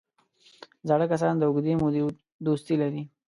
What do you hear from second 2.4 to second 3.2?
دوستي لري